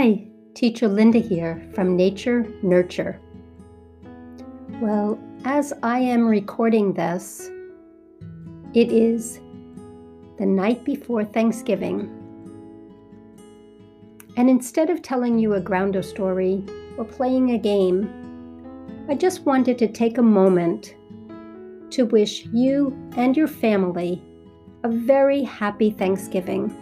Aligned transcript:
Hi, 0.00 0.22
Teacher 0.54 0.86
Linda 0.86 1.18
here 1.18 1.60
from 1.74 1.96
Nature 1.96 2.46
Nurture. 2.62 3.20
Well, 4.80 5.18
as 5.44 5.72
I 5.82 5.98
am 5.98 6.24
recording 6.24 6.92
this, 6.92 7.50
it 8.74 8.92
is 8.92 9.40
the 10.38 10.46
night 10.46 10.84
before 10.84 11.24
Thanksgiving. 11.24 12.08
And 14.36 14.48
instead 14.48 14.88
of 14.88 15.02
telling 15.02 15.36
you 15.36 15.54
a 15.54 15.60
groundo 15.60 16.04
story 16.04 16.64
or 16.96 17.04
playing 17.04 17.50
a 17.50 17.58
game, 17.58 18.08
I 19.08 19.16
just 19.16 19.46
wanted 19.46 19.78
to 19.78 19.88
take 19.88 20.18
a 20.18 20.22
moment 20.22 20.94
to 21.90 22.06
wish 22.06 22.46
you 22.52 22.96
and 23.16 23.36
your 23.36 23.48
family 23.48 24.22
a 24.84 24.88
very 24.88 25.42
happy 25.42 25.90
Thanksgiving. 25.90 26.72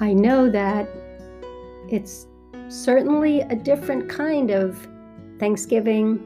I 0.00 0.12
know 0.12 0.50
that 0.50 0.88
it's 1.88 2.26
certainly 2.68 3.40
a 3.42 3.54
different 3.54 4.08
kind 4.08 4.50
of 4.50 4.88
Thanksgiving. 5.38 6.20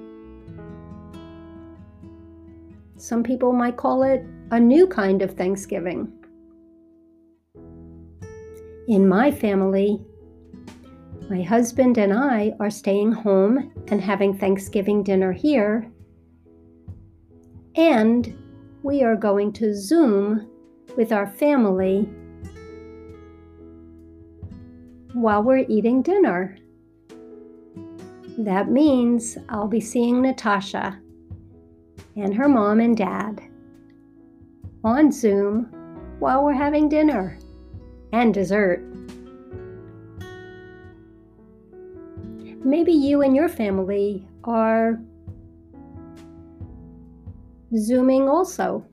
Some 2.97 3.23
people 3.23 3.53
might 3.53 3.77
call 3.77 4.03
it 4.03 4.25
a 4.51 4.59
new 4.59 4.87
kind 4.87 5.21
of 5.21 5.35
Thanksgiving. 5.35 6.11
In 8.89 9.07
my 9.07 9.31
family, 9.31 10.01
my 11.29 11.43
husband 11.43 11.99
and 11.99 12.13
I 12.13 12.55
are 12.59 12.71
staying 12.71 13.13
home 13.13 13.71
and 13.89 14.01
having 14.01 14.37
Thanksgiving 14.37 15.03
dinner 15.03 15.31
here. 15.31 15.91
And 17.75 18.35
we 18.83 19.03
are 19.03 19.15
going 19.15 19.53
to 19.55 19.75
Zoom 19.75 20.49
with 20.97 21.13
our 21.13 21.27
family 21.27 22.09
while 25.13 25.43
we're 25.43 25.65
eating 25.69 26.03
dinner. 26.03 26.57
That 28.39 28.71
means 28.71 29.37
I'll 29.49 29.69
be 29.69 29.81
seeing 29.81 30.23
Natasha 30.23 31.01
and 32.17 32.35
her 32.35 32.49
mom 32.49 32.81
and 32.81 32.97
dad 32.97 33.43
on 34.85 35.11
Zoom 35.11 35.65
while 36.19 36.45
we're 36.45 36.53
having 36.53 36.89
dinner 36.89 37.39
and 38.13 38.33
dessert. 38.33 38.85
Maybe 42.65 42.93
you 42.93 43.23
and 43.23 43.35
your 43.35 43.49
family 43.49 44.27
are 44.45 45.01
Zooming 47.77 48.29
also. 48.29 48.85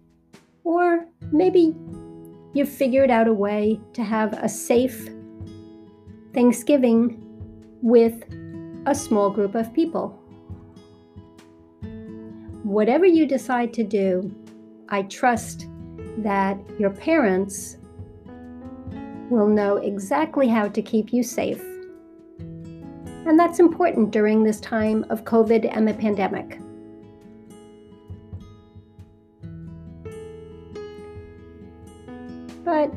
Or 0.64 1.06
maybe 1.32 1.76
you've 2.54 2.70
figured 2.70 3.12
out 3.12 3.28
a 3.28 3.34
way 3.34 3.80
to 3.94 4.04
have 4.04 4.34
a 4.34 4.50
safe 4.50 5.10
Thanksgiving 6.36 7.18
with 7.82 8.26
a 8.86 8.94
small 8.94 9.30
group 9.30 9.56
of 9.56 9.74
people. 9.74 10.10
Whatever 12.64 13.06
you 13.06 13.26
decide 13.26 13.74
to 13.76 13.84
do, 13.84 14.36
I 14.90 15.04
trust 15.04 15.68
that 16.18 16.58
your 16.78 16.90
parents 16.90 17.78
will 19.30 19.48
know 19.48 19.78
exactly 19.78 20.48
how 20.48 20.68
to 20.68 20.82
keep 20.82 21.14
you 21.14 21.24
safe. 21.24 21.64
And 23.26 23.40
that's 23.40 23.60
important 23.60 24.12
during 24.12 24.44
this 24.44 24.60
time 24.60 25.06
of 25.10 25.24
COVID 25.24 25.70
and 25.72 25.88
the 25.88 25.94
pandemic. 25.94 26.60
But 32.64 32.92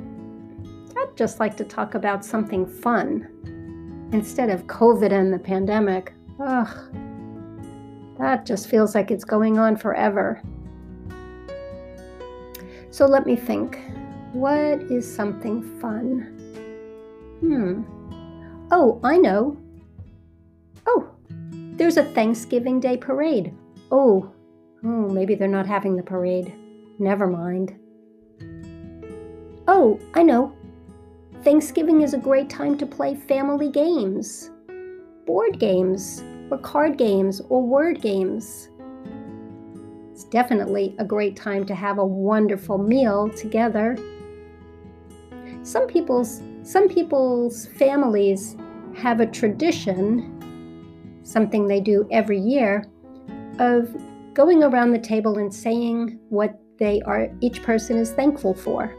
just 1.19 1.41
like 1.41 1.56
to 1.56 1.64
talk 1.64 1.97
about 1.97 2.24
something 2.24 2.64
fun 2.64 3.28
instead 4.12 4.50
of 4.50 4.69
COVID 4.69 5.12
and 5.12 5.32
the 5.34 5.38
pandemic. 5.38 6.15
Ugh, 6.41 6.69
that 8.19 8.47
just 8.47 8.69
feels 8.69 8.94
like 8.94 9.10
it's 9.10 9.25
going 9.25 9.59
on 9.59 9.76
forever. 9.76 10.41
So 12.91 13.06
let 13.06 13.26
me 13.26 13.34
think. 13.34 13.81
What 14.32 14.81
is 14.93 15.12
something 15.12 15.62
fun? 15.81 16.20
Hmm. 17.41 17.82
Oh, 18.70 19.00
I 19.03 19.16
know. 19.16 19.56
Oh, 20.87 21.10
there's 21.31 21.97
a 21.97 22.04
Thanksgiving 22.04 22.78
Day 22.78 22.97
parade. 22.97 23.54
Oh, 23.91 24.32
oh, 24.84 25.09
maybe 25.09 25.34
they're 25.34 25.48
not 25.48 25.66
having 25.66 25.97
the 25.97 26.03
parade. 26.03 26.54
Never 26.98 27.26
mind. 27.26 27.76
Oh, 29.66 29.98
I 30.14 30.22
know. 30.22 30.57
Thanksgiving 31.44 32.00
is 32.00 32.15
a 32.15 32.19
great 32.19 32.50
time 32.50 32.76
to 32.78 32.87
play 32.87 33.15
family 33.15 33.71
games, 33.71 34.50
board 35.25 35.60
games, 35.60 36.21
or 36.50 36.59
card 36.59 36.99
games, 36.99 37.41
or 37.49 37.62
word 37.62 38.03
games. 38.03 38.69
It's 40.10 40.25
definitely 40.25 40.97
a 40.99 41.04
great 41.04 41.37
time 41.37 41.65
to 41.66 41.76
have 41.76 41.99
a 41.99 42.04
wonderful 42.04 42.76
meal 42.76 43.31
together. 43.31 43.97
Some 45.62 45.87
people's 45.87 46.43
some 46.65 46.88
people's 46.88 47.66
families 47.66 48.56
have 48.97 49.20
a 49.20 49.26
tradition, 49.26 51.20
something 51.22 51.69
they 51.69 51.81
do 51.81 52.06
every 52.10 52.41
year, 52.41 52.84
of 53.60 53.94
going 54.34 54.65
around 54.65 54.91
the 54.91 54.99
table 54.99 55.38
and 55.38 55.55
saying 55.55 56.19
what 56.31 56.59
they 56.78 57.00
are 57.03 57.28
each 57.41 57.62
person 57.62 57.97
is 57.97 58.10
thankful 58.10 58.55
for. 58.55 58.93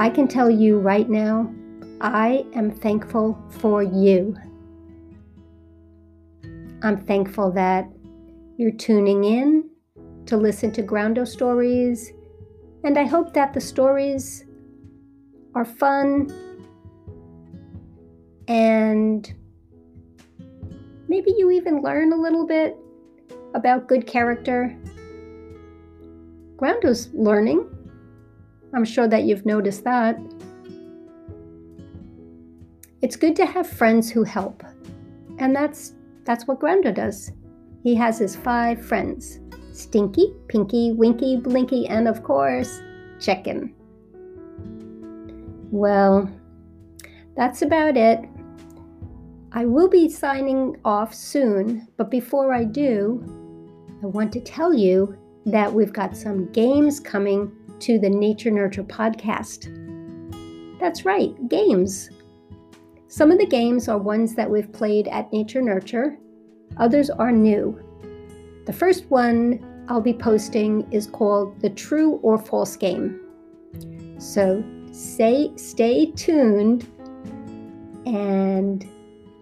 I 0.00 0.08
can 0.08 0.26
tell 0.26 0.50
you 0.50 0.78
right 0.78 1.10
now, 1.10 1.52
I 2.00 2.46
am 2.54 2.70
thankful 2.70 3.38
for 3.50 3.82
you. 3.82 4.34
I'm 6.82 7.02
thankful 7.02 7.52
that 7.52 7.86
you're 8.56 8.70
tuning 8.70 9.24
in 9.24 9.68
to 10.24 10.38
listen 10.38 10.72
to 10.72 10.82
Groundo 10.82 11.28
stories, 11.28 12.12
and 12.82 12.98
I 12.98 13.04
hope 13.04 13.34
that 13.34 13.52
the 13.52 13.60
stories 13.60 14.46
are 15.54 15.66
fun 15.66 16.30
and 18.48 19.30
maybe 21.08 21.34
you 21.36 21.50
even 21.50 21.82
learn 21.82 22.14
a 22.14 22.16
little 22.16 22.46
bit 22.46 22.74
about 23.54 23.86
good 23.86 24.06
character. 24.06 24.74
Groundo's 26.56 27.10
learning. 27.12 27.68
I'm 28.74 28.84
sure 28.84 29.08
that 29.08 29.24
you've 29.24 29.46
noticed 29.46 29.84
that. 29.84 30.18
It's 33.02 33.16
good 33.16 33.34
to 33.36 33.46
have 33.46 33.68
friends 33.68 34.10
who 34.10 34.24
help. 34.24 34.62
And 35.38 35.56
that's 35.56 35.94
that's 36.24 36.46
what 36.46 36.60
Groundo 36.60 36.94
does. 36.94 37.32
He 37.82 37.94
has 37.94 38.18
his 38.18 38.36
five 38.36 38.84
friends. 38.84 39.40
Stinky, 39.72 40.34
Pinky, 40.48 40.92
Winky, 40.92 41.36
Blinky, 41.36 41.86
and 41.88 42.06
of 42.06 42.22
course, 42.22 42.80
Chicken. 43.18 43.74
Well, 45.70 46.30
that's 47.36 47.62
about 47.62 47.96
it. 47.96 48.20
I 49.52 49.64
will 49.64 49.88
be 49.88 50.08
signing 50.08 50.76
off 50.84 51.14
soon, 51.14 51.88
but 51.96 52.10
before 52.10 52.52
I 52.52 52.64
do, 52.64 53.24
I 54.02 54.06
want 54.06 54.32
to 54.34 54.40
tell 54.40 54.74
you 54.74 55.16
that 55.46 55.72
we've 55.72 55.92
got 55.92 56.16
some 56.16 56.52
games 56.52 57.00
coming 57.00 57.50
to 57.80 57.98
the 57.98 58.10
Nature 58.10 58.50
Nurture 58.50 58.84
podcast. 58.84 59.68
That's 60.78 61.04
right, 61.04 61.34
games. 61.48 62.10
Some 63.08 63.30
of 63.30 63.38
the 63.38 63.46
games 63.46 63.88
are 63.88 63.98
ones 63.98 64.34
that 64.34 64.48
we've 64.48 64.72
played 64.72 65.08
at 65.08 65.32
Nature 65.32 65.62
Nurture, 65.62 66.16
others 66.76 67.10
are 67.10 67.32
new. 67.32 67.78
The 68.66 68.72
first 68.72 69.06
one 69.10 69.66
I'll 69.88 70.00
be 70.00 70.12
posting 70.12 70.90
is 70.92 71.06
called 71.06 71.60
the 71.60 71.70
True 71.70 72.20
or 72.22 72.38
False 72.38 72.76
Game. 72.76 73.20
So 74.18 74.62
say, 74.92 75.50
stay 75.56 76.12
tuned 76.12 76.86
and 78.06 78.88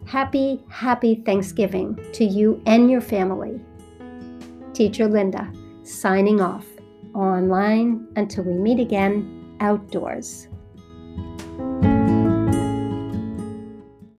happy, 0.06 0.64
happy 0.68 1.16
Thanksgiving 1.16 1.98
to 2.12 2.24
you 2.24 2.62
and 2.66 2.90
your 2.90 3.00
family. 3.00 3.60
Teacher 4.72 5.08
Linda, 5.08 5.52
signing 5.82 6.40
off 6.40 6.64
online 7.14 8.06
until 8.16 8.44
we 8.44 8.52
meet 8.54 8.80
again 8.80 9.56
outdoors. 9.60 10.48